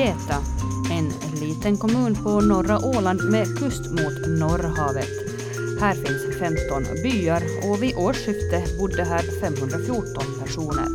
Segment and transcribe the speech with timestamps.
[0.00, 0.36] Geta,
[0.90, 5.10] en liten kommun på norra Åland med kust mot Norrhavet.
[5.80, 10.86] Här finns 15 byar och vid årsskiftet bodde här 514 personer.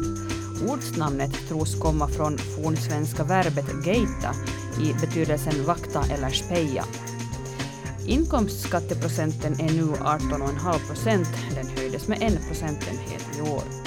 [0.68, 4.32] Ortsnamnet tros komma från fornsvenska verbet geita
[4.82, 6.86] i betydelsen vakta eller speja.
[8.08, 11.30] Inkomstskatteprocenten är nu 18,5 procent.
[11.56, 13.85] Den höjdes med en procentenhet i år.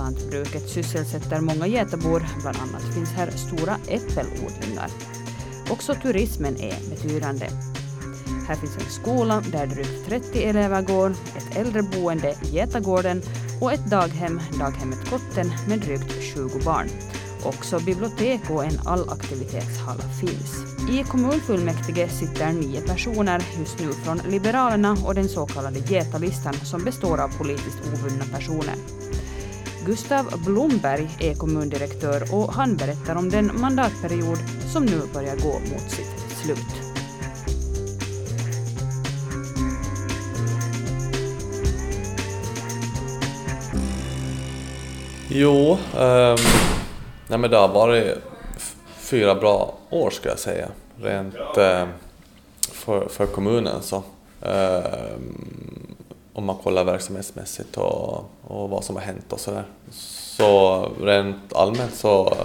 [0.00, 4.90] Lantbruket sysselsätter många getabor, bland annat finns här stora äppelodlingar.
[5.70, 7.46] Också turismen är betydande.
[8.48, 13.22] Här finns en skola där drygt 30 elever går, ett äldreboende, Getagården
[13.60, 16.88] och ett daghem, daghemmet Kotten, med drygt 20 barn.
[17.44, 20.80] Också bibliotek och en allaktivitetshall finns.
[20.90, 26.84] I kommunfullmäktige sitter nio personer just nu från Liberalerna och den så kallade Getalistan som
[26.84, 28.74] består av politiskt ovunna personer.
[29.86, 34.38] Gustav Blomberg är kommundirektör och han berättar om den mandatperiod
[34.72, 36.90] som nu börjar gå mot sitt slut.
[45.28, 46.36] Jo, um,
[47.28, 48.18] nej men det har varit
[48.96, 50.68] fyra bra år ska jag säga.
[50.96, 51.84] Rent uh,
[52.72, 54.02] för, för kommunen så.
[54.40, 55.79] Um,
[56.40, 59.64] om man kollar verksamhetsmässigt och, och vad som har hänt och sådär.
[59.90, 62.36] Så rent allmänt så,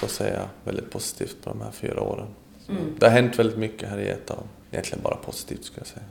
[0.00, 2.26] så ser jag väldigt positivt på de här fyra åren.
[2.68, 2.82] Mm.
[2.98, 4.34] Det har hänt väldigt mycket här i Geta,
[4.70, 6.06] egentligen bara positivt skulle jag säga.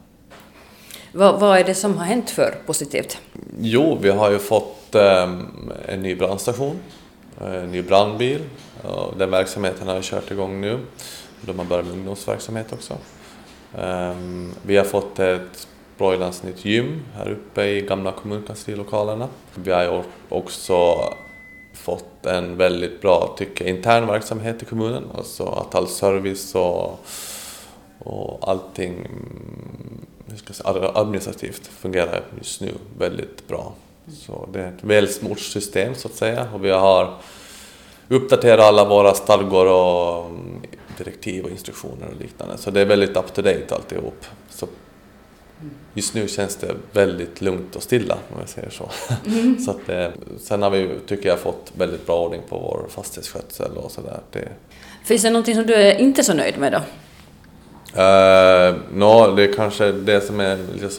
[1.13, 3.17] Vad, vad, är det som har hänt för positivt?
[3.59, 6.79] Jo, vi har ju fått um, en ny brandstation,
[7.41, 8.41] en ny brandbil.
[8.83, 10.79] Och den verksamheten har ju kört igång nu.
[11.41, 12.93] De har börjat med ungdomsverksamhet också.
[13.77, 15.67] Um, vi har fått ett
[15.99, 19.27] Broilans nytt gym här uppe i gamla kommunkanslilokalerna.
[19.55, 21.03] Vi har också
[21.73, 25.03] fått en väldigt bra, tycker intern verksamhet i kommunen.
[25.15, 26.99] Alltså att all service och,
[27.99, 33.73] och allting mm, hur ska jag säga, administrativt fungerar just nu väldigt bra.
[34.11, 37.13] Så det är ett välsmort system så att säga och vi har
[38.07, 40.61] uppdaterat alla våra stadgor och mm,
[40.97, 42.57] direktiv och instruktioner och liknande.
[42.57, 44.25] Så det är väldigt up to date alltihop.
[44.49, 44.67] Så
[45.93, 48.89] just nu känns det väldigt lugnt och stilla om jag säger så.
[49.25, 49.59] Mm.
[49.65, 53.77] så att det, sen har vi, tycker jag, fått väldigt bra ordning på vår fastighetsskötsel
[53.77, 54.19] och sådär.
[54.31, 54.47] Det...
[55.05, 56.77] Finns det någonting som du är inte så nöjd med då?
[57.89, 60.89] Uh, no, det är kanske det som är lite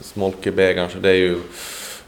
[0.00, 1.40] smolk i bägaren, det är ju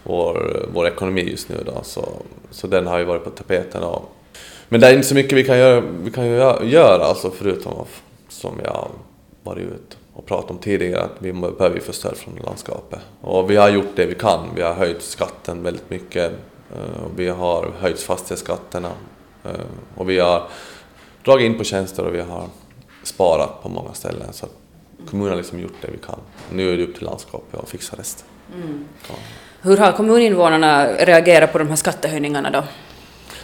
[0.03, 2.09] vår, vår ekonomi just nu då, så,
[2.51, 3.83] så den har ju varit på tapeten.
[3.83, 4.17] Och,
[4.69, 6.27] men det är inte så mycket vi kan göra, vi kan
[6.69, 7.87] göra alltså förutom
[8.29, 8.91] som jag
[9.43, 13.01] varit ute och pratat om tidigare att vi behöver få stöd från landskapet.
[13.21, 14.49] Och vi har gjort det vi kan.
[14.55, 16.33] Vi har höjt skatten väldigt mycket.
[16.75, 18.91] Eh, vi har höjt fastighetsskatterna
[19.45, 19.51] eh,
[19.97, 20.49] och vi har
[21.25, 22.45] dragit in på tjänster och vi har
[23.03, 24.33] sparat på många ställen.
[24.33, 24.47] Så
[25.11, 26.19] kommunen har liksom gjort det vi kan.
[26.53, 28.27] Nu är det upp till landskapet att fixa resten.
[28.55, 28.85] Mm.
[29.61, 32.65] Hur har kommuninvånarna reagerat på de här skattehöjningarna då?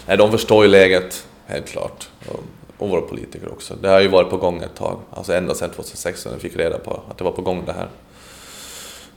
[0.07, 2.09] Nej, de förstår ju läget, helt klart
[2.79, 3.75] och våra politiker också.
[3.75, 6.59] Det har ju varit på gång ett tag, alltså ända sedan 2016 när vi fick
[6.59, 7.89] reda på att det var på gång det här.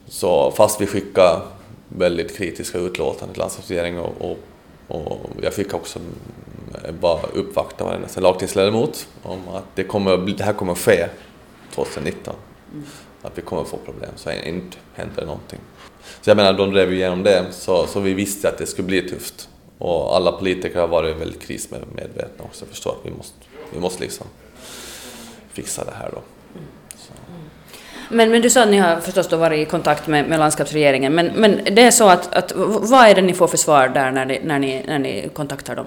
[0.07, 1.41] Så fast vi skickade
[1.89, 4.37] väldigt kritiska utlåtanden till landskapsregeringen och,
[4.87, 5.99] och, och, jag fick också
[6.99, 11.07] bara uppvakta varje lagtingsledamot om att det, kommer, det här kommer ske
[11.75, 12.35] 2019.
[12.71, 12.85] Mm.
[13.21, 15.59] Att vi kommer få problem, så inte händer någonting.
[16.21, 19.09] Så jag menar, de drev igenom det, så, så vi visste att det skulle bli
[19.09, 19.49] tufft.
[19.79, 23.35] Och alla politiker har varit väldigt krismedvetna också, förstår att vi måste,
[23.73, 24.27] vi måste liksom
[25.53, 26.21] fixa det här då.
[28.11, 31.15] Men, men du sa att ni har förstås då varit i kontakt med, med landskapsregeringen,
[31.15, 34.11] men, men det är så att, att vad är det ni får för svar där
[34.11, 35.85] när ni, när ni, när ni kontaktar dem?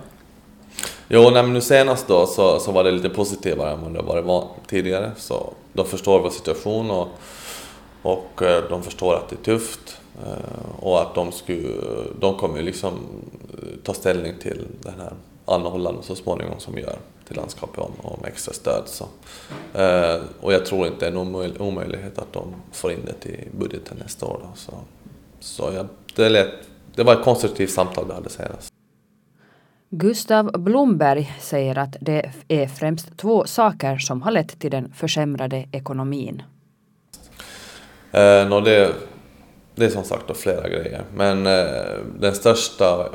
[1.08, 4.48] Jo, nej, nu senast då så, så var det lite positivare än vad det varit
[4.66, 5.10] tidigare.
[5.16, 7.08] Så de förstår vår situation och,
[8.02, 9.96] och eh, de förstår att det är tufft.
[10.26, 11.68] Eh, och att de, skulle,
[12.20, 12.98] de kommer liksom
[13.82, 15.12] ta ställning till den här
[15.44, 18.82] anhållan så småningom som gör till landskapet om, om extra stöd.
[18.86, 19.04] Så.
[19.74, 23.48] Eh, och jag tror inte det är någon omöjlighet att de får in det till
[23.58, 24.40] budgeten nästa år.
[24.42, 24.50] Då.
[24.54, 24.72] Så,
[25.40, 25.84] så ja,
[26.16, 26.50] det, lät,
[26.94, 28.72] det var ett konstruktivt samtal vi hade senast.
[29.94, 35.68] Gustav Blomberg säger att det är främst två saker som har lett till den försämrade
[35.72, 36.42] ekonomin.
[38.12, 38.94] Eh, no, det,
[39.74, 43.08] det är som sagt då flera grejer, men eh, den största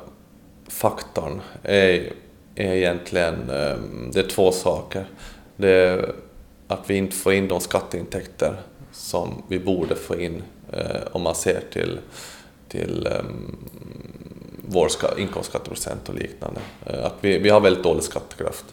[0.67, 2.13] faktorn är,
[2.55, 3.75] är egentligen eh,
[4.11, 5.05] det är två saker.
[5.55, 6.11] Det är
[6.67, 8.55] att vi inte får in de skatteintäkter
[8.91, 10.43] som vi borde få in
[10.73, 11.99] eh, om man ser till,
[12.67, 13.23] till eh,
[14.65, 16.59] vår inkomstskatteprocent och liknande.
[16.85, 18.65] Eh, att vi, vi har väldigt dålig skattekraft.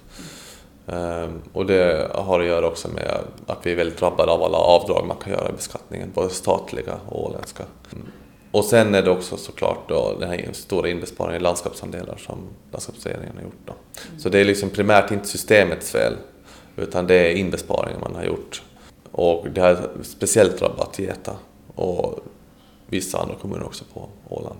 [0.86, 4.58] Ehm, och det har att göra också med att vi är väldigt drabbade av alla
[4.58, 7.64] avdrag man kan göra i beskattningen, både statliga och åländska.
[8.50, 12.38] Och sen är det också såklart då den här stora inbesparingen i landskapsandelar som
[12.72, 13.60] landskapsregeringen har gjort.
[13.64, 13.72] Då.
[14.18, 16.16] Så det är liksom primärt inte systemets fel,
[16.76, 18.62] utan det är inbesparingen man har gjort.
[19.10, 21.36] Och det har speciellt drabbat Geta
[21.74, 22.18] och
[22.86, 24.58] vissa andra kommuner också på Åland.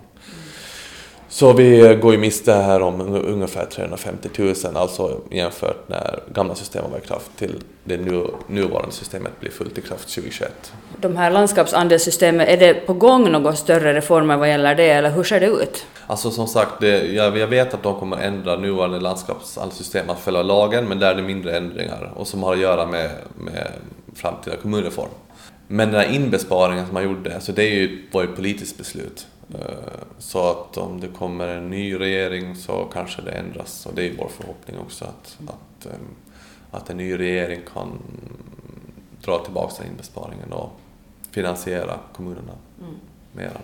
[1.34, 6.90] Så vi går ju miste här om ungefär 350 000, alltså jämfört när gamla systemet
[6.90, 10.72] var i kraft till det nu, nuvarande systemet blir fullt i kraft 2021.
[11.00, 15.25] De här landskapsandelssystemen, är det på gång några större reformer vad gäller det eller hur
[15.25, 15.86] ser det ut?
[16.06, 20.42] Alltså som sagt, det, jag, jag vet att de kommer ändra nuvarande landskapsandelssystem att följa
[20.42, 23.69] lagen, men där är det mindre ändringar och som har att göra med, med
[24.14, 25.10] framtida kommunreform.
[25.69, 28.78] Men den här inbesparingen som man gjorde, alltså det är ju, var ju ett politiskt
[28.78, 29.26] beslut.
[29.54, 34.06] Eh, så att om det kommer en ny regering så kanske det ändras och det
[34.06, 35.98] är vår förhoppning också att, att, eh,
[36.70, 37.98] att en ny regering kan
[39.24, 40.70] dra tillbaka den besparingen och
[41.30, 42.94] finansiera kommunerna mm.
[43.32, 43.60] mera.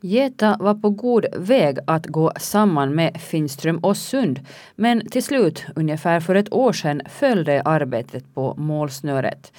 [0.00, 4.40] Geta var på god väg att gå samman med Finström och Sund
[4.76, 9.52] men till slut, ungefär för ett år sedan, följde arbetet på målsnöret.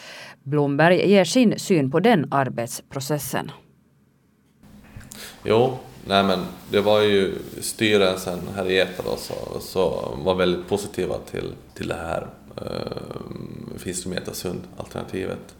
[0.43, 3.51] Blomberg ger sin syn på den arbetsprocessen.
[5.43, 6.39] Jo, nej men
[6.71, 11.87] det var ju styrelsen här i Geta då, så, så var väldigt positiva till, till
[11.87, 12.27] det här
[12.57, 15.55] eh, Finström Sund alternativet.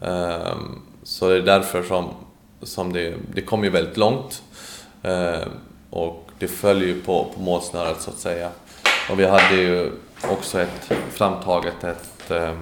[0.00, 0.56] Eh,
[1.02, 2.08] så det är därför som
[2.62, 4.42] som det, det kom ju väldigt långt
[5.02, 5.46] eh,
[5.90, 8.48] och det följer ju på, på målsnöret så att säga.
[9.10, 9.90] Och vi hade ju
[10.30, 12.58] också ett framtaget ett, eh,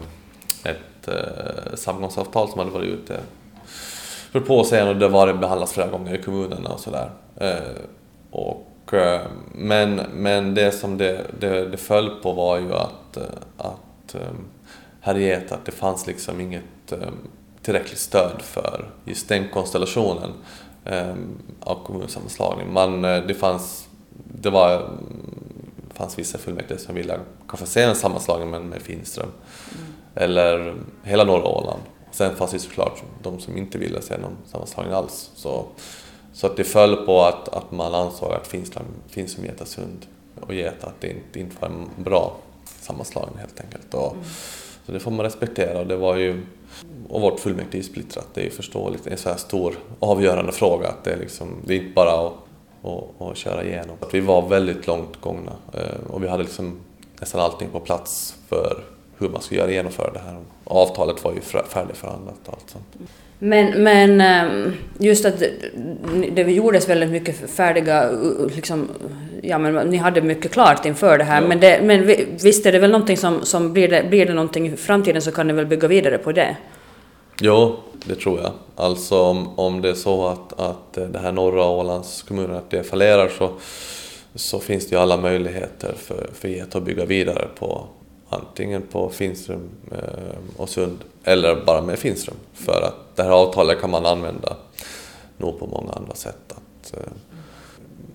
[0.65, 3.21] ett eh, samgångsavtal som hade varit ute
[4.33, 7.11] för ett och det var behandlats flera gånger i kommunerna och sådär.
[7.37, 7.57] Eh,
[8.31, 9.21] och, eh,
[9.55, 13.23] men, men det som det, det, det föll på var ju att, eh,
[13.57, 14.21] att eh,
[15.01, 16.99] här i att det fanns liksom inget eh,
[17.63, 20.31] tillräckligt stöd för just den konstellationen
[20.85, 21.15] eh,
[21.61, 22.73] av kommunsammanslagning.
[22.73, 23.89] Man, eh, det fanns,
[24.25, 24.91] det var,
[25.95, 29.93] fanns vissa fullmäktige som ville kanske se en sammanslagning med, med Finström mm.
[30.15, 31.83] eller hela norra Åland.
[32.11, 35.31] Sen fanns det såklart de som inte ville se någon sammanslagning alls.
[35.35, 35.67] Så,
[36.33, 40.07] så att det föll på att, att man ansåg att Finström, Finström Getasund
[40.41, 42.37] och Geta, att det inte, inte var en bra
[42.81, 43.95] sammanslagning helt enkelt.
[43.95, 44.25] Och, mm.
[44.87, 46.41] Så det får man respektera och det var ju
[47.09, 49.05] och vårt fullmäktige är splittrat, det är förståeligt.
[49.05, 51.95] Det är en så här stor avgörande fråga att det är, liksom, det är inte
[51.95, 52.33] bara att,
[52.83, 53.97] att, att köra igenom.
[54.01, 56.81] Att vi var väldigt långt gångna eh, och vi hade liksom
[57.21, 58.85] nästan allting på plats för
[59.19, 60.37] hur man skulle göra genomföra det här.
[60.65, 63.11] Avtalet var ju färdigförhandlat och allt sånt.
[63.39, 65.43] Men, men ehm, just att
[66.33, 68.11] det gjordes väldigt mycket färdiga,
[68.55, 68.89] liksom,
[69.43, 71.49] ja men ni hade mycket klart inför det här, ja.
[71.49, 72.07] men, det, men
[72.43, 75.33] visst är det väl någonting som, som blir, det, blir det någonting i framtiden så
[75.33, 76.57] kan ni väl bygga vidare på det?
[77.43, 78.53] Jo, det tror jag.
[78.77, 82.71] Alltså om, om det är så att, att eh, det här norra Ålands kommuner att
[82.71, 83.53] det fallerar så,
[84.35, 87.87] så finns det ju alla möjligheter för, för Get att bygga vidare på
[88.29, 92.37] antingen på Finström eh, och Sund eller bara med Finström.
[92.55, 94.57] För att det här avtalet kan man använda
[95.37, 96.53] nog på många andra sätt.
[96.53, 97.13] Att, eh,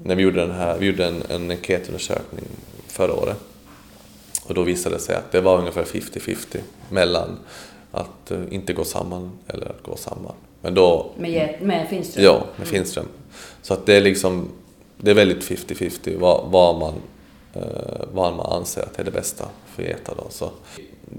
[0.04, 2.46] när vi gjorde, den här, vi gjorde en, en enkätundersökning
[2.88, 3.38] förra året
[4.46, 6.58] och då visade det sig att det var ungefär 50-50
[6.90, 7.40] mellan
[7.96, 10.34] att uh, inte gå samman eller att gå samman.
[10.62, 12.24] Men då, med, med Finström?
[12.24, 13.06] Ja, med Finström.
[13.62, 14.50] Så att det är liksom,
[14.98, 16.94] det är väldigt 50-50 vad, vad, man,
[17.56, 17.62] uh,
[18.14, 20.14] vad man anser att är det bästa för ETA.
[20.18, 20.24] Då.
[20.30, 20.52] Så,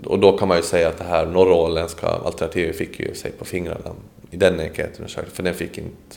[0.05, 3.45] och då kan man ju säga att det här norråländska alternativet fick ju sig på
[3.45, 3.93] fingrarna
[4.31, 6.17] i den enkätundersökningen, för den fick inte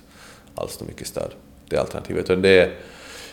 [0.56, 1.32] alls så mycket stöd,
[1.70, 2.26] det alternativet.
[2.28, 2.72] det,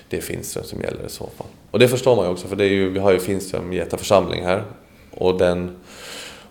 [0.09, 1.47] det är Finström som gäller i så fall.
[1.71, 3.97] Och det förstår man ju också, för det är ju, vi har ju Finström Geta
[3.97, 4.65] församling här
[5.11, 5.77] och den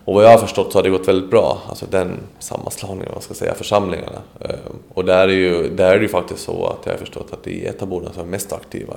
[0.06, 3.24] och vad jag har förstått så har det gått väldigt bra, alltså den sammanslagningen, vad
[3.24, 4.22] ska jag säga, församlingarna.
[4.42, 4.50] Eh,
[4.94, 7.44] och där är, ju, där är det ju faktiskt så att jag har förstått att
[7.44, 8.94] det är Etaborna som är mest aktiva.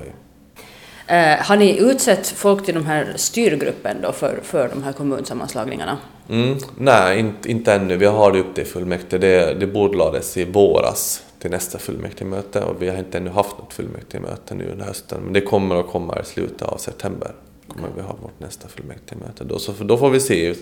[1.07, 5.99] Eh, har ni utsett folk till de här styrgruppen då för, för de här kommunsammanslagningarna?
[6.31, 7.97] Mm, nej, inte, inte ännu.
[7.97, 9.19] Vi har det upp till fullmäktige.
[9.19, 13.73] Det, det bordlades i våras till nästa fullmäktigemöte och vi har inte ännu haft något
[13.73, 15.21] fullmäktigemöte nu under hösten.
[15.25, 17.33] Men det kommer att komma i slutet av september
[17.69, 19.59] kommer vi ha vårt nästa fullmäktigemöte då.
[19.59, 20.55] Så då får vi se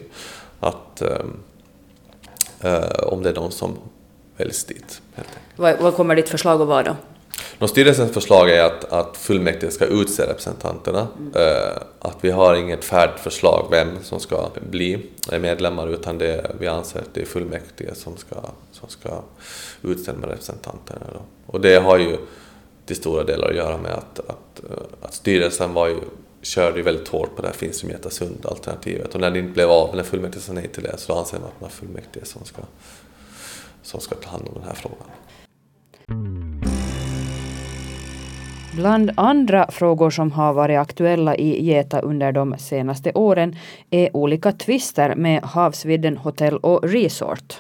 [0.61, 1.03] att,
[2.61, 3.79] äh, om det är någon som
[4.37, 5.03] väljs dit.
[5.57, 6.97] Vad, vad kommer ditt förslag att vara då?
[7.59, 11.09] Nå, styrelsens förslag är att, att fullmäktige ska utse representanterna.
[11.19, 11.33] Mm.
[11.35, 15.11] Äh, att vi har inget färdigt förslag vem som ska bli
[15.41, 18.37] medlemmar utan det, vi anser att det är fullmäktige som ska,
[18.73, 19.23] som ska
[19.83, 21.07] utse de representanterna.
[21.13, 21.21] Då.
[21.47, 22.17] Och det har ju
[22.87, 24.61] till stora delar att göra med att, att,
[25.03, 25.97] att styrelsen var ju,
[26.47, 29.71] körde ju väldigt hårt på det här Finström Getasund alternativet och när det inte blev
[29.71, 32.63] av, när fullmäktige sa nej till det så anser man att man fullmäktige som ska,
[33.83, 35.07] som ska ta hand om den här frågan.
[38.75, 43.57] Bland andra frågor som har varit aktuella i Geta under de senaste åren
[43.91, 47.57] är olika tvister med Havsvidden Hotel och Resort.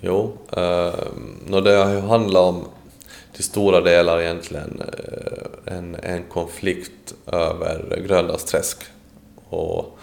[0.00, 2.64] Jo, eh, det har ju handlat om
[3.40, 8.78] till stora delar egentligen eh, en, en konflikt över Gröndalsträsk.
[9.48, 9.98] Och,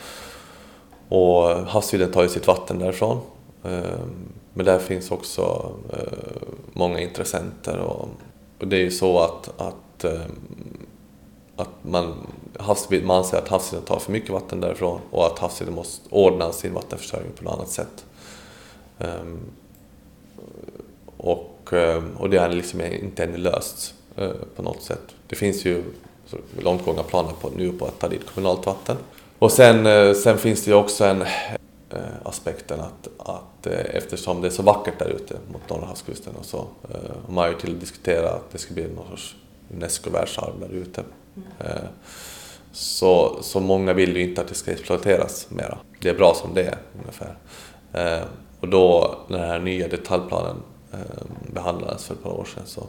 [1.10, 3.20] och havsvidden tar ju sitt vatten därifrån.
[3.64, 8.10] Ehm, men där finns också eh, många intressenter och,
[8.60, 10.22] och det är ju så att, att, eh,
[11.56, 12.14] att man,
[12.60, 16.52] havsvidden, man anser att havsvidden tar för mycket vatten därifrån och att havsvidden måste ordna
[16.52, 18.06] sin vattenförsörjning på något annat sätt.
[19.00, 19.40] Ehm,
[21.18, 25.16] och och, eh, och det är liksom inte ännu löst uh, på något sätt.
[25.28, 25.84] Det finns ju
[26.60, 28.98] långtgångna planer på, nu på att ta dit kommunalt vatten.
[29.40, 31.28] Och sen, uh, sen finns det ju också en uh,
[32.24, 36.58] aspekten att, att eftersom det är så vackert där ute mot norra havskusten och så,
[37.26, 39.36] och man har ju till att diskutera att det ska bli någon sorts
[39.74, 41.04] Unesco-världsarv där ute.
[41.36, 41.78] Mm.
[42.72, 45.78] Så, så många vill ju inte att det ska exploateras mera.
[46.02, 47.36] Det är bra som det är ungefär.
[48.60, 50.77] Och då den här nya detaljplanen eh,
[51.54, 52.88] behandlades för ett par år sedan så,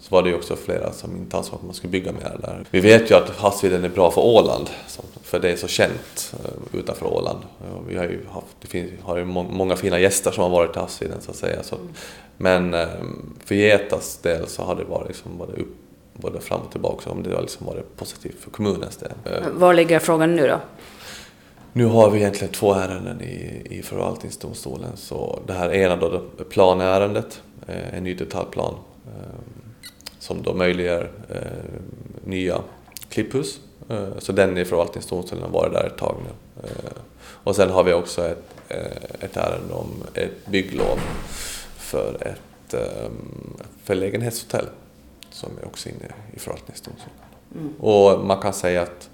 [0.00, 2.64] så var det ju också flera som inte ansåg att man skulle bygga mer där.
[2.70, 4.70] Vi vet ju att havsvidden är bra för Åland,
[5.22, 7.38] för det är så känt eh, utanför Åland.
[7.88, 10.78] Vi har ju haft, det finns, har ju många fina gäster som har varit i
[10.78, 11.62] havsvidden så att säga.
[11.62, 11.76] Så,
[12.36, 12.88] men eh,
[13.44, 15.76] för Getas del så har det varit liksom både upp
[16.16, 19.12] både fram och tillbaka om det har liksom varit positivt för kommunens del.
[19.52, 20.60] Var ligger frågan nu då?
[21.76, 24.96] Nu har vi egentligen två ärenden i, i förvaltningsdomstolen.
[24.96, 28.74] Så det här ena då, planärendet, eh, en ny detaljplan
[29.06, 29.62] eh,
[30.18, 31.40] som då möjliggör eh,
[32.24, 32.60] nya
[33.08, 33.60] klipphus.
[34.18, 36.62] Så den i förvaltningsdomstolen har varit där ett tag nu.
[37.20, 38.44] Och sen har vi också ett,
[39.20, 40.98] ett ärende om ett bygglov
[41.76, 42.74] för ett
[43.82, 44.66] förlägenhetshotell
[45.30, 47.14] som är också inne i förvaltningsdomstolen.
[47.54, 47.74] Mm.
[47.80, 49.10] Och man kan säga att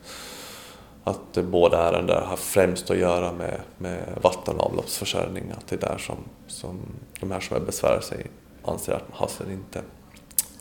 [1.04, 5.44] att båda ärenden har främst att göra med, med vatten och avloppsförsörjning.
[5.50, 6.16] Att det är där som,
[6.46, 6.80] som
[7.20, 8.26] de här som besvärar sig
[8.64, 9.82] anser att havsveden inte,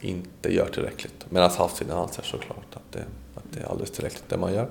[0.02, 1.26] inte gör tillräckligt.
[1.30, 3.04] Medan havsveden anser såklart att det,
[3.36, 4.70] att det är alldeles tillräckligt det man gör.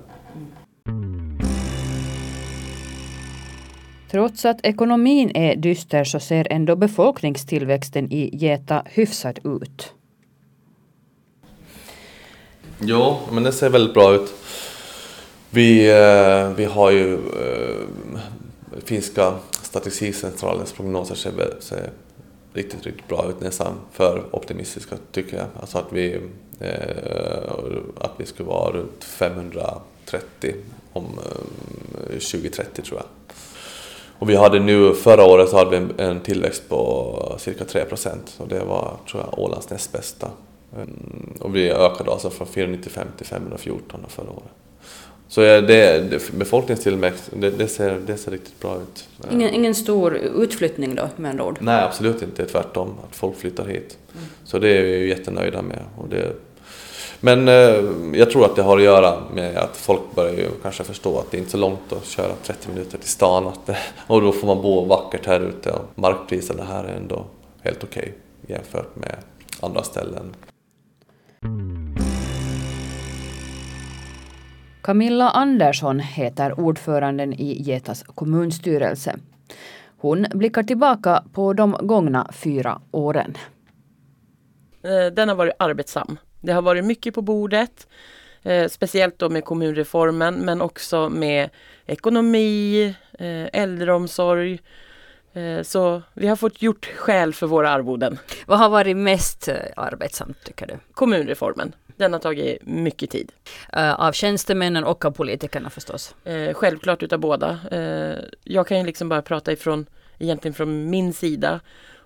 [4.10, 9.92] Trots att ekonomin är dyster så ser ändå befolkningstillväxten i Geta hyfsad ut.
[12.80, 14.34] Jo, men det ser väldigt bra ut.
[15.50, 17.86] Vi, eh, vi har ju eh,
[18.84, 21.90] finska statistikcentralens prognoser ser, ser
[22.52, 25.46] riktigt, riktigt bra ut, nästan för optimistiska tycker jag.
[25.60, 26.20] Alltså att vi,
[26.60, 27.52] eh,
[28.00, 30.54] att vi skulle vara runt 530
[30.92, 31.06] om
[32.08, 33.06] 2030 tror jag.
[34.18, 37.84] Och vi hade nu, förra året så hade vi en, en tillväxt på cirka 3
[37.84, 40.30] procent och det var, tror jag, Ålands näst bästa.
[40.76, 44.52] Mm, och vi ökade alltså från 495 till 514 förra året.
[45.28, 49.08] Så det, befolkningstillväxt, det, det, ser, det ser riktigt bra ut.
[49.32, 51.58] Ingen, ingen stor utflyttning då med andra ord?
[51.60, 52.46] Nej, absolut inte.
[52.46, 53.98] Tvärtom, att folk flyttar hit.
[54.14, 54.26] Mm.
[54.44, 55.80] Så det är vi ju jättenöjda med.
[55.96, 56.32] Och det,
[57.20, 57.84] men eh,
[58.18, 61.30] jag tror att det har att göra med att folk börjar ju kanske förstå att
[61.30, 63.46] det är inte är så långt att köra 30 minuter till stan.
[63.46, 63.70] Att,
[64.06, 67.24] och då får man bo vackert här ute och markpriserna här är ändå
[67.62, 69.16] helt okej okay jämfört med
[69.60, 70.34] andra ställen.
[74.88, 79.16] Camilla Andersson heter ordföranden i Getas kommunstyrelse.
[79.98, 83.36] Hon blickar tillbaka på de gångna fyra åren.
[84.82, 86.18] Eh, den har varit arbetsam.
[86.40, 87.88] Det har varit mycket på bordet.
[88.42, 91.50] Eh, speciellt då med kommunreformen men också med
[91.86, 94.60] ekonomi, eh, äldreomsorg.
[95.62, 98.18] Så vi har fått gjort skäl för våra arvoden.
[98.46, 100.78] Vad har varit mest arbetsamt tycker du?
[100.92, 101.72] Kommunreformen.
[101.96, 103.32] Den har tagit mycket tid.
[103.76, 106.14] Uh, av tjänstemännen och av politikerna förstås?
[106.52, 107.58] Självklart utav båda.
[108.44, 109.86] Jag kan ju liksom bara prata ifrån,
[110.18, 111.60] egentligen från min sida.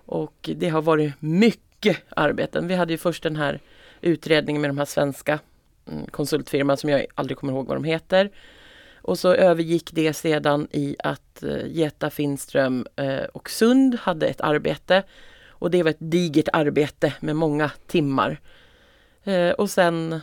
[0.05, 2.67] Och det har varit mycket arbeten.
[2.67, 3.59] Vi hade ju först den här
[4.01, 5.39] utredningen med de här svenska
[5.87, 8.31] mm, konsultfirman som jag aldrig kommer ihåg vad de heter.
[9.03, 14.41] Och så övergick det sedan i att eh, Geta Finström eh, och Sund hade ett
[14.41, 15.03] arbete.
[15.47, 18.39] Och det var ett digert arbete med många timmar.
[19.23, 20.19] Eh, och sen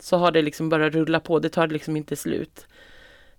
[0.00, 2.66] så har det liksom bara rulla på, det tar liksom inte slut.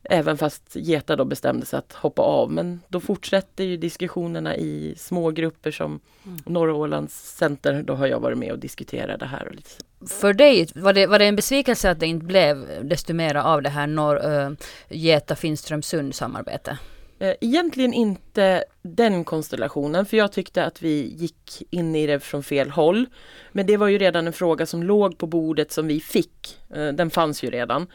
[0.03, 2.51] Även fast Geta då bestämde sig att hoppa av.
[2.51, 6.39] Men då fortsätter ju diskussionerna i små grupper som mm.
[6.45, 7.83] Norra Ålands center.
[7.83, 9.47] Då har jag varit med och diskuterat det här.
[9.47, 9.69] Och lite.
[10.07, 13.61] För dig, var det, var det en besvikelse att det inte blev desto mer av
[13.61, 14.51] det här Norr, äh,
[14.89, 16.77] Geta Finströmsund samarbete?
[17.19, 22.43] Eh, egentligen inte den konstellationen för jag tyckte att vi gick in i det från
[22.43, 23.05] fel håll.
[23.51, 26.59] Men det var ju redan en fråga som låg på bordet som vi fick.
[26.75, 27.87] Eh, den fanns ju redan.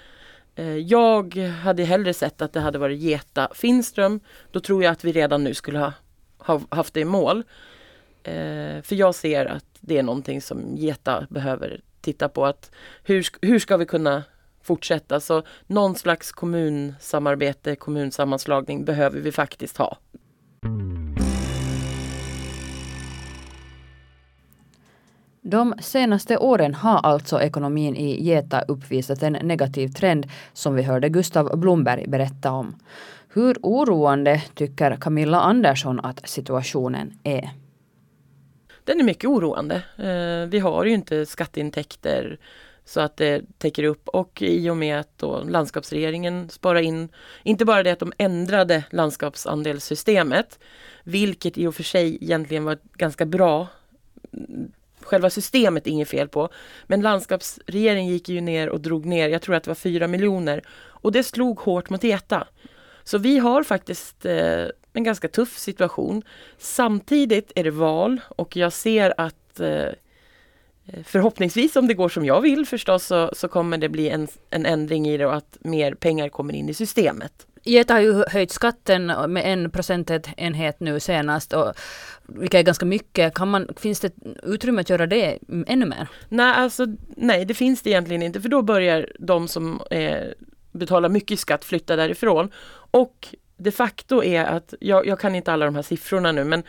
[0.58, 4.20] Eh, jag hade hellre sett att det hade varit Geta Finström.
[4.50, 5.92] Då tror jag att vi redan nu skulle ha,
[6.38, 7.44] ha haft det i mål.
[8.22, 12.46] Eh, för jag ser att det är någonting som Geta behöver titta på.
[12.46, 12.70] Att
[13.02, 14.22] hur, hur ska vi kunna
[14.62, 15.20] fortsätta.
[15.20, 19.98] Så någon slags kommunsamarbete, kommunsammanslagning behöver vi faktiskt ha.
[25.42, 31.09] De senaste åren har alltså ekonomin i Geta uppvisat en negativ trend som vi hörde
[31.09, 32.76] Gustav Blomberg berätta om.
[33.28, 37.50] Hur oroande tycker Camilla Andersson att situationen är?
[38.85, 39.75] Den är mycket oroande.
[39.97, 42.38] Eh, vi har ju inte skatteintäkter
[42.85, 47.09] så att det täcker upp och i och med att då landskapsregeringen sparar in,
[47.42, 50.59] inte bara det att de ändrade landskapsandelssystemet,
[51.04, 53.66] vilket i och för sig egentligen var ganska bra.
[55.08, 56.48] Själva systemet är inget fel på.
[56.86, 60.62] Men landskapsregeringen gick ju ner och drog ner, jag tror att det var 4 miljoner.
[60.70, 62.46] Och det slog hårt mot ETA.
[63.04, 66.22] Så vi har faktiskt eh, en ganska tuff situation.
[66.58, 69.92] Samtidigt är det val och jag ser att eh,
[70.92, 74.28] Eh, förhoppningsvis om det går som jag vill förstås så, så kommer det bli en,
[74.50, 77.46] en ändring i det och att mer pengar kommer in i systemet.
[77.64, 81.72] Geta har ju höjt skatten med en procentenhet nu senast, och,
[82.26, 83.34] vilket är ganska mycket.
[83.34, 84.12] Kan man, finns det
[84.42, 86.08] utrymme att göra det ännu mer?
[86.28, 86.86] Nej, alltså,
[87.16, 90.26] nej, det finns det egentligen inte för då börjar de som eh,
[90.72, 92.50] betalar mycket skatt flytta därifrån.
[92.90, 96.62] Och de facto är att, jag, jag kan inte alla de här siffrorna nu men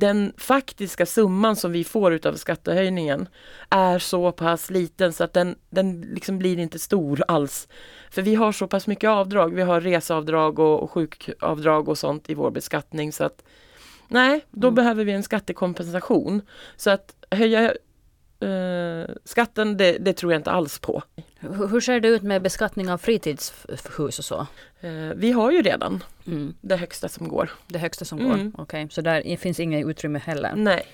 [0.00, 3.28] den faktiska summan som vi får utav skattehöjningen
[3.70, 7.68] är så pass liten så att den, den liksom blir inte stor alls.
[8.10, 9.54] För vi har så pass mycket avdrag.
[9.54, 13.42] Vi har reseavdrag och, och sjukavdrag och sånt i vår beskattning så att
[14.08, 14.74] nej, då mm.
[14.74, 16.42] behöver vi en skattekompensation.
[16.76, 17.72] Så att höja
[18.42, 21.02] Uh, skatten, det, det, tror jag inte alls på.
[21.38, 24.46] Hur, hur ser det ut med beskattning av fritidshus och så?
[24.84, 26.54] Uh, vi har ju redan mm.
[26.60, 27.50] det högsta som går.
[27.66, 28.30] Det högsta som mm.
[28.30, 28.62] går, okej.
[28.62, 28.88] Okay.
[28.90, 30.52] Så där finns inget utrymme heller?
[30.56, 30.86] Nej.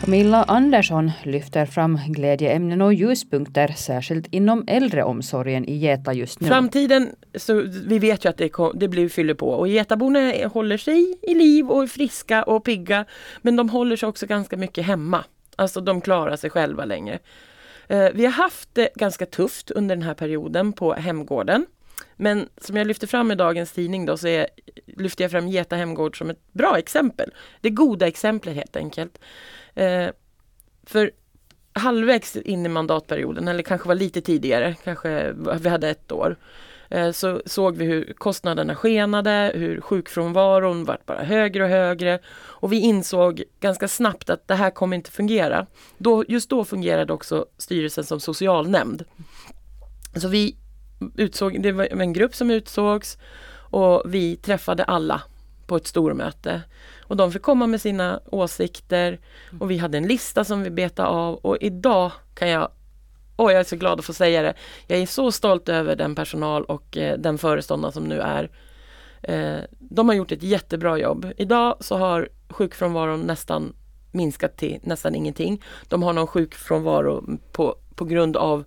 [0.00, 6.48] Camilla Andersson lyfter fram glädjeämnen och ljuspunkter särskilt inom äldreomsorgen i Geta just nu.
[6.48, 11.18] Framtiden, så vi vet ju att det, det blir fyller på och Getaborna håller sig
[11.22, 13.04] i liv och är friska och pigga.
[13.42, 15.24] Men de håller sig också ganska mycket hemma.
[15.56, 17.18] Alltså de klarar sig själva längre.
[17.88, 21.66] Eh, vi har haft det ganska tufft under den här perioden på hemgården.
[22.20, 24.46] Men som jag lyfter fram i dagens tidning då så är,
[24.86, 27.30] lyfter jag fram Geta hemgård som ett bra exempel.
[27.60, 29.18] Det goda exemplet helt enkelt.
[29.74, 30.08] Eh,
[30.86, 31.10] för
[31.72, 36.36] halvvägs in i mandatperioden, eller kanske var lite tidigare, kanske vi hade ett år,
[36.88, 42.18] eh, så såg vi hur kostnaderna skenade, hur sjukfrånvaron vart bara högre och högre.
[42.36, 45.66] Och vi insåg ganska snabbt att det här kommer inte fungera.
[45.98, 49.04] Då, just då fungerade också styrelsen som socialnämnd.
[50.16, 50.56] Så vi
[51.16, 53.18] utsåg, det var en grupp som utsågs
[53.52, 55.22] och vi träffade alla
[55.66, 56.62] på ett stormöte.
[57.02, 59.18] Och de fick komma med sina åsikter
[59.60, 62.70] och vi hade en lista som vi betade av och idag kan jag
[63.36, 64.54] och jag är så glad att få säga det.
[64.86, 68.50] Jag är så stolt över den personal och eh, den föreståndare som nu är.
[69.22, 71.32] Eh, de har gjort ett jättebra jobb.
[71.36, 73.72] Idag så har sjukfrånvaron nästan
[74.12, 75.62] minskat till nästan ingenting.
[75.88, 78.64] De har någon sjukfrånvaro på, på grund av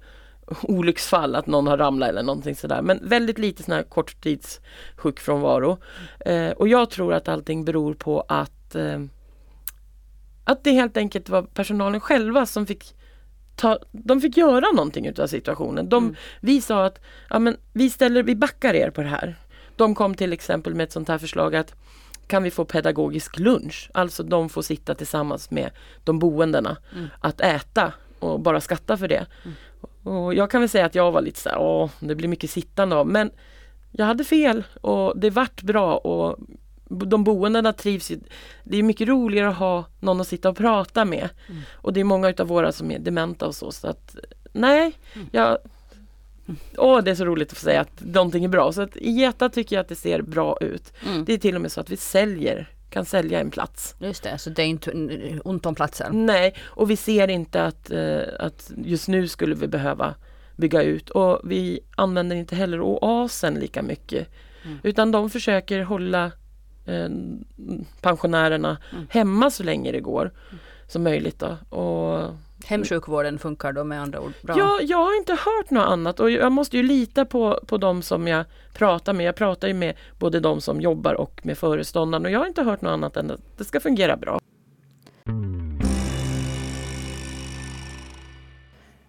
[0.61, 2.81] olycksfall, att någon har ramlat eller någonting sådär.
[2.81, 5.77] Men väldigt lite sån här korttidssjukfrånvaro.
[6.19, 8.99] Eh, och jag tror att allting beror på att eh,
[10.43, 12.95] att det helt enkelt var personalen själva som fick
[13.55, 15.89] ta, de fick göra någonting utav situationen.
[15.89, 16.15] De, mm.
[16.41, 19.35] Vi sa att ja, men vi, ställer, vi backar er på det här.
[19.75, 21.75] De kom till exempel med ett sånt här förslag att
[22.27, 23.89] kan vi få pedagogisk lunch?
[23.93, 25.69] Alltså de får sitta tillsammans med
[26.03, 27.07] de boendena mm.
[27.19, 29.25] att äta och bara skatta för det.
[29.43, 29.55] Mm.
[30.03, 32.49] Och jag kan väl säga att jag var lite så här, åh, det blir mycket
[32.49, 33.07] sittande av.
[33.07, 33.31] Men
[33.91, 36.39] jag hade fel och det vart bra och
[36.85, 38.19] de boendena trivs ju.
[38.63, 41.29] Det är mycket roligare att ha någon att sitta och prata med.
[41.49, 41.61] Mm.
[41.71, 43.71] Och det är många utav våra som är dementa och så.
[43.71, 44.15] så att
[44.53, 45.27] nej, mm.
[45.31, 45.57] jag
[46.77, 48.71] Åh, det är så roligt att få säga att någonting är bra.
[48.71, 50.93] Så att i Geta tycker jag att det ser bra ut.
[51.07, 51.25] Mm.
[51.25, 53.95] Det är till och med så att vi säljer kan sälja en plats.
[53.99, 54.91] Just det, så det är inte
[55.43, 56.09] ont om platser?
[56.11, 60.15] Nej, och vi ser inte att, eh, att just nu skulle vi behöva
[60.55, 64.27] bygga ut och vi använder inte heller oasen lika mycket.
[64.65, 64.79] Mm.
[64.83, 66.31] Utan de försöker hålla
[66.85, 67.09] eh,
[68.01, 69.07] pensionärerna Mm.
[69.09, 70.31] hemma så länge det går
[70.87, 71.39] som möjligt.
[71.39, 71.77] Då.
[71.77, 72.29] Och
[72.65, 74.57] Hemsjukvården funkar då med andra ord bra?
[74.57, 78.01] Ja, jag har inte hört något annat och jag måste ju lita på, på de
[78.01, 79.25] som jag pratar med.
[79.25, 82.63] Jag pratar ju med både de som jobbar och med föreståndaren och jag har inte
[82.63, 84.39] hört något annat än att det ska fungera bra.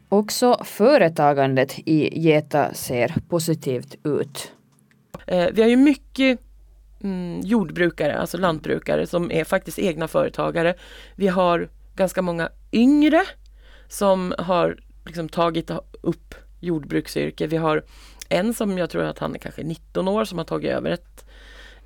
[0.09, 4.53] Också företagandet i Geta ser positivt ut.
[5.27, 6.41] Eh, vi har ju mycket
[7.03, 10.75] mm, jordbrukare, alltså lantbrukare som är faktiskt egna företagare.
[11.17, 13.23] Vi har ganska många yngre
[13.95, 14.77] som har
[15.07, 17.47] liksom tagit upp jordbruksyrke.
[17.47, 17.83] Vi har
[18.29, 21.25] en som jag tror att han är kanske 19 år som har tagit över ett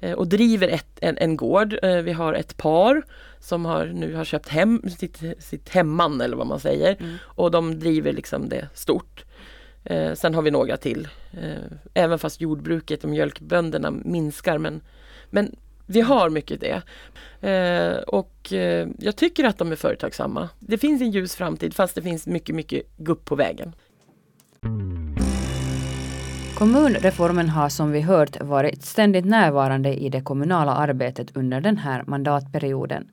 [0.00, 1.78] eh, och driver ett, en, en gård.
[1.82, 3.02] Eh, Vi har ett par
[3.40, 7.16] som har, nu har köpt hem sitt, sitt hemman eller vad man säger Mm.
[7.24, 9.24] och de driver liksom det stort.
[9.84, 11.08] Eh, sen har vi några till.
[11.32, 14.80] Eh, även fast jordbruket och mjölkbönderna minskar men,
[15.30, 15.56] men
[15.88, 16.82] vi har mycket det.
[17.48, 20.48] Eh, och eh, jag tycker att de är företagsamma.
[20.60, 23.72] Det finns en ljus framtid fast det finns mycket, mycket gupp på vägen.
[26.54, 32.04] Kommunreformen har som vi hört varit ständigt närvarande i det kommunala arbetet under den här
[32.06, 33.10] mandatperioden.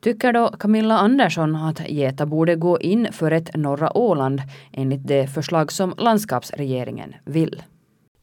[0.00, 5.26] Tycker då Camilla Andersson att Geta borde gå in för ett norra Åland enligt det
[5.26, 7.62] förslag som landskapsregeringen vill?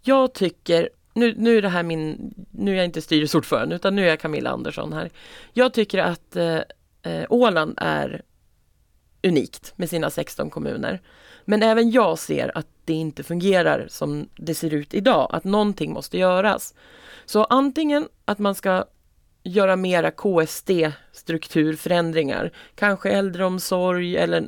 [0.02, 4.06] Jag tycker, nu, nu är det här min, nu är jag inte styrelseordförande utan nu
[4.06, 5.10] är jag Camilla Andersson här.
[5.54, 6.60] Jag tycker att eh,
[7.04, 8.22] eh Åland är
[9.24, 11.02] unikt med sina 16 kommuner.
[11.46, 15.94] Men även jag ser att det inte fungerar som det ser ut idag, att någonting
[15.94, 16.74] måste göras.
[17.26, 18.86] Så antingen att man ska
[19.44, 24.44] göra mera KSD-strukturförändringar, kanske äldreomsorg eller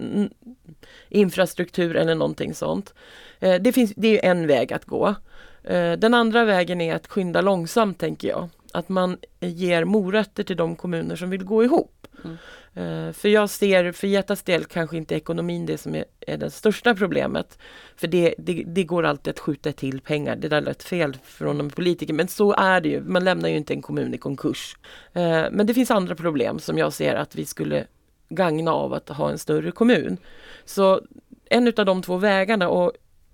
[1.09, 2.93] infrastruktur eller någonting sånt.
[3.39, 5.15] Eh, det, finns, det är en väg att gå.
[5.63, 8.49] Eh, Den andra vägen är att skynda långsamt, tänker jag.
[8.73, 12.07] Att man ger morötter till de kommuner som vill gå ihop.
[12.23, 12.37] Mm.
[12.73, 16.51] Eh, För jag ser, för Getas del kanske inte ekonomin det som är, är det
[16.51, 17.57] största problemet.
[17.95, 20.35] För det, det, det går alltid att skjuta till pengar.
[20.35, 23.01] Det där lät fel från en politiker, men så är det ju.
[23.03, 24.77] Man lämnar ju inte en kommun i konkurs.
[25.13, 27.87] Eh, Men det finns andra problem som jag ser att vi skulle
[28.29, 30.17] gagna av att ha en större kommun.
[30.65, 31.01] Så
[31.45, 32.91] en utav de två vägarna och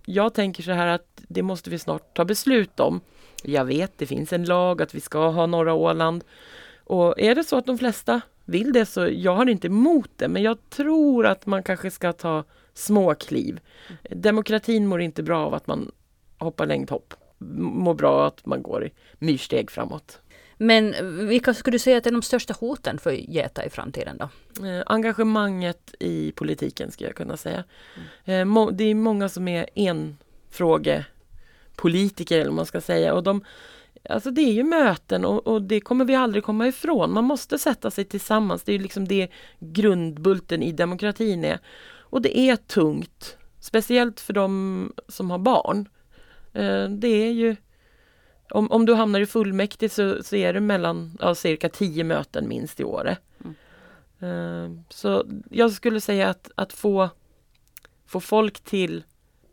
[0.10, 3.02] jag tänker så här att det måste vi snart ta beslut om.
[3.44, 6.24] Jag vet, det finns en lag att vi ska ha norra Åland.
[6.84, 10.28] Och är det så att de flesta vill det så jag har inte emot det,
[10.28, 12.44] men jag tror att man kanske ska ta
[12.74, 13.60] små kliv.
[14.10, 15.92] Demokratin mår inte bra av att man
[16.38, 17.14] hoppar längdhopp.
[17.58, 20.20] Mår bra av att man går i myrsteg framåt.
[20.58, 20.96] Men
[21.28, 24.30] vilka skulle du säga att är de största hoten för Geta i framtiden då?
[24.68, 27.64] Eh, engagemanget i politiken skulle jag kunna säga.
[28.26, 33.44] Eh, må, det är många som är enfrågepolitiker eller vad man ska säga och de
[34.10, 37.14] Alltså det är ju möten och, och det kommer vi aldrig komma ifrån.
[37.14, 38.64] Man måste sätta sig tillsammans.
[38.64, 39.28] Det är ju liksom det
[39.60, 41.60] grundbulten i demokratin är.
[42.10, 43.38] Och det är tungt.
[43.60, 45.90] Speciellt för de som har barn.
[46.54, 47.56] Eh, det är ju
[48.50, 52.48] om, om du hamnar i fullmäktige så, så är det mellan ja, cirka tio möten
[52.48, 53.20] minst i året.
[54.20, 57.10] Eh, Så jag skulle säga att, att få,
[58.06, 59.04] få folk till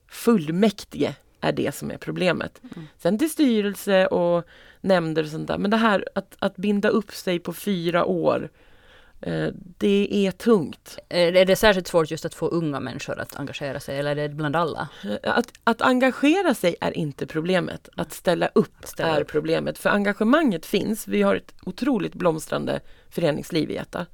[0.09, 2.61] fullmäktige är det som är problemet.
[2.99, 4.45] Sen till styrelse och
[4.81, 5.59] nämnder och sånt där.
[5.59, 8.51] Men det här att, att binda upp sig på fyra år,
[9.79, 10.99] det är tungt.
[11.09, 14.29] Är är det särskilt svårt just att få unga människor att engagera sig eller är
[14.29, 14.89] det bland alla?
[15.05, 17.89] Eh, Att, att engagera sig är inte problemet.
[17.97, 19.29] Att ställa upp Ställa är upp.
[19.29, 19.79] problemet.
[19.79, 21.09] För engagemanget finns.
[21.09, 24.07] Vi har ett otroligt blomstrande föreningsliv i Geta.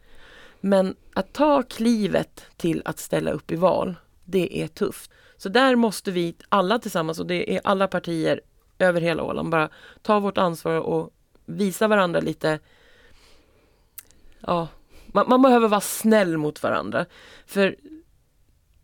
[0.60, 3.94] Men att ta klivet till att ställa upp i val,
[4.24, 5.10] det är tufft.
[5.36, 8.40] Så där måste vi alla tillsammans, och det är alla partier
[8.78, 9.68] över hela Åland, bara
[10.02, 11.10] ta vårt ansvar och
[11.46, 12.58] visa varandra lite
[14.46, 14.68] Ja,
[15.12, 17.06] man, man behöver vara snäll mot varandra.
[17.46, 17.76] För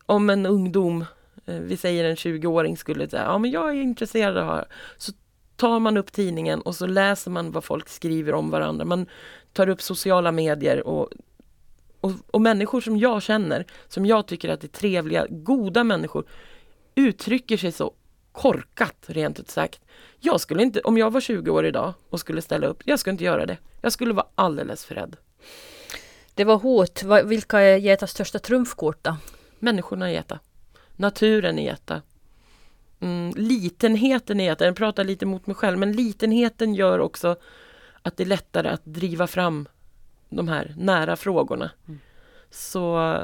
[0.06, 1.04] om en ungdom,
[1.46, 4.66] eh, vi säger en 20-åring skulle säga, ja men jag är intresserad av det här.
[4.96, 5.12] Så
[5.56, 8.84] tar man upp tidningen och så läser man vad folk skriver om varandra.
[8.84, 9.06] Man
[9.52, 11.08] tar upp sociala medier och,
[12.00, 16.24] och, och människor som jag känner, som jag tycker att är trevliga, goda människor,
[16.94, 17.94] uttrycker sig så
[18.32, 19.80] korkat rent ut sagt.
[20.20, 23.12] Jag skulle inte, om jag var 20 år idag och skulle ställa upp, jag skulle
[23.12, 23.56] inte göra det.
[23.80, 25.16] Jag skulle vara alldeles för rädd.
[26.36, 27.02] Det var hot.
[27.24, 29.16] Vilka är Getas största trumfkort då?
[29.58, 30.38] Människorna i Geta.
[30.96, 32.02] Naturen i Geta.
[33.00, 37.36] Mm, litenheten i Geta, jag pratar lite mot mig själv, men litenheten gör också
[38.02, 39.68] att det är lättare att driva fram
[40.28, 41.70] de här nära frågorna.
[42.50, 43.16] Så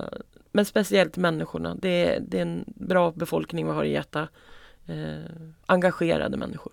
[0.53, 1.75] men speciellt människorna.
[1.75, 4.29] Det är, det är en bra befolkning vi har i Geta.
[4.87, 6.72] Eh, engagerade människor.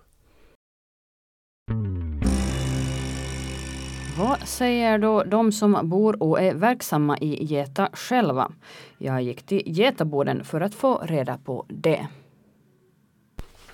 [4.20, 8.52] Vad säger då de som bor och är verksamma i Geta själva?
[8.98, 12.06] Jag gick till Getaboden för att få reda på det.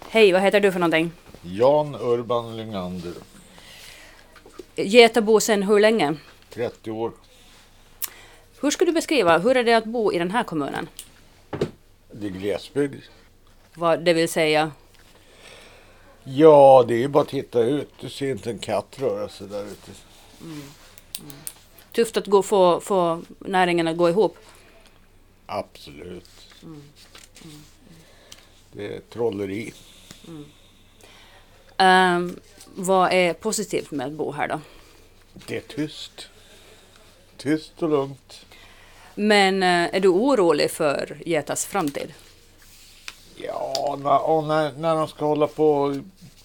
[0.08, 1.12] Hej, vad heter du för någonting?
[1.42, 3.12] Jan Urban Lyngander,
[4.76, 6.16] Getabo sen hur länge?
[6.50, 7.12] 30 år.
[8.60, 10.88] Hur skulle du beskriva, hur är det att bo i den här kommunen?
[12.12, 13.02] Det är glesbygd.
[13.74, 14.70] Vad det vill säga,
[16.24, 17.90] Ja, det är ju bara att titta ut.
[18.00, 19.92] Du ser inte en katt röra sig där ute.
[21.92, 24.36] Tufft att gå, få, få näringen att gå ihop.
[25.46, 26.30] Absolut.
[28.72, 29.72] Det är trolleri.
[31.76, 32.40] Ehm,
[32.74, 34.60] vad är positivt med att bo här då?
[35.46, 36.28] Det är tyst.
[37.36, 38.46] Tyst och lugnt.
[39.14, 42.14] Men eh, är du orolig för Getas framtid?
[43.36, 45.94] Ja, när, och när, när de ska hålla på och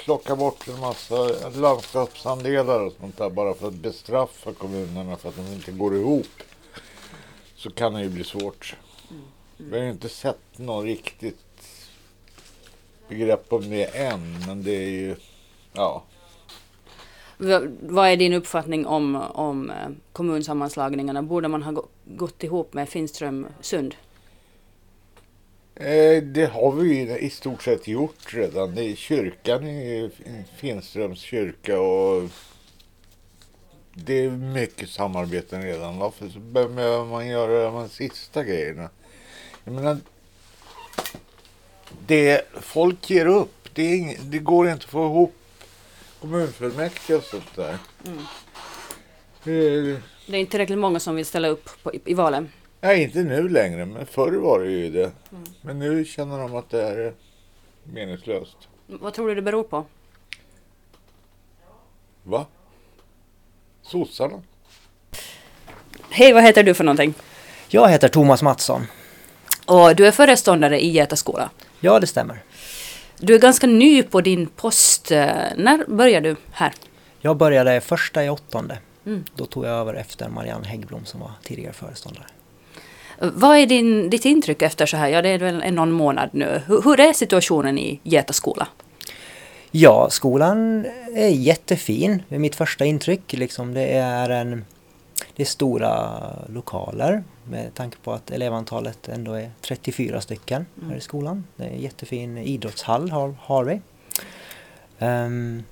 [0.04, 1.16] plocka bort en massa
[1.56, 6.28] landskapsandelar och sånt där bara för att bestraffa kommunerna för att de inte går ihop.
[7.56, 8.76] Så kan det ju bli svårt.
[9.58, 11.40] Vi har ju inte sett något riktigt
[13.08, 15.16] begrepp om det än, men det är ju,
[15.74, 16.04] ja.
[17.82, 19.76] Vad är din uppfattning om, om eh,
[20.14, 21.22] kommunsammanslagningarna?
[21.24, 23.96] Borde man ha gå- gått ihop med Finström Sund?
[25.82, 28.76] Eh, Det har vi i stort sett gjort redan.
[28.76, 30.10] Det är kyrkan i
[30.56, 32.30] Finströms kyrka och
[33.94, 35.98] det är mycket samarbeten redan.
[35.98, 38.90] Varför så behöver man göra de här sista grejerna?
[39.64, 39.98] Jag menar,
[42.08, 43.70] det folk ger upp.
[43.74, 45.34] Det, är ing, det går inte att få ihop
[46.20, 47.72] kommunfullmäktige och sånt där.
[47.74, 47.78] Eh,
[49.44, 52.50] Det är inte tillräckligt många som vill ställa upp på, i, i valen.
[52.82, 55.12] Nej, inte nu längre, men förr var det ju det.
[55.62, 57.14] Men nu känner de att det är
[57.84, 58.58] meningslöst.
[58.88, 59.86] Vad tror du det beror på?
[62.24, 62.46] Va?
[63.82, 64.42] Sossarna?
[66.10, 67.14] Hej, vad heter du för någonting?
[67.70, 68.82] Jag heter Thomas Mattsson.
[69.66, 71.50] Och du är föreståndare i Geta skola.
[71.80, 72.44] Ja, det stämmer.
[73.18, 75.12] Du är ganska ny på din post.
[75.12, 75.26] Eh,
[75.58, 76.74] När började du här?
[77.20, 78.78] Jag började första i åttonde.
[79.06, 79.24] Mm.
[79.36, 82.26] Då tog jag över efter Marianne Häggblom som var tidigare föreståndare.
[83.24, 85.08] Vad är din, ditt intryck efter så här?
[85.10, 86.62] Ja, det är väl någon månad nu.
[86.68, 88.68] Hur, hur är situationen i Geta skola?
[89.72, 92.24] Ja, skolan är jättefin.
[92.30, 93.34] Det är mitt första intryck.
[93.34, 94.66] Liksom det, är en,
[95.36, 101.02] det är stora lokaler med tanke på att elevantalet ändå är 34 stycken här i
[101.02, 101.44] skolan.
[101.56, 103.82] Det är en jättefin idrottshall har, har vi.
[105.06, 105.64] Um,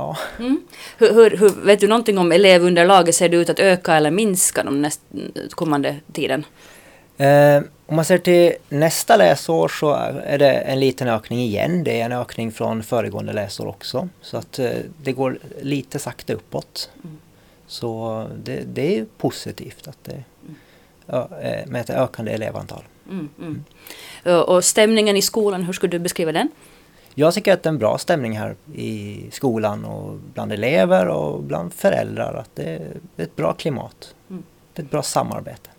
[0.00, 0.60] ja, Mm.
[0.98, 3.14] Hur, hur, hur, vet du någonting om elevunderlaget?
[3.14, 5.00] Ser det ut att öka eller minska de näst,
[5.50, 6.44] kommande tiden?
[7.18, 9.92] Eh, om man ser till nästa läsår så
[10.24, 11.84] är det en liten ökning igen.
[11.84, 14.08] Det är en ökning från föregående läsår också.
[14.22, 14.70] Så att eh,
[15.02, 16.90] det går lite sakta uppåt.
[17.66, 20.22] Så det, det är positivt att det,
[21.42, 22.82] eh, med ett ökande elevantal.
[23.10, 23.64] Mm, mm.
[24.24, 26.48] Och- Och stämningen i skolan, hur skulle du beskriva den?
[27.20, 31.42] Jag tycker att det är en bra stämning här i skolan och bland elever och
[31.42, 32.34] bland föräldrar.
[32.34, 34.14] Att det är ett bra klimat.
[34.30, 34.42] Mm.
[34.72, 35.70] Det är ett bra samarbete.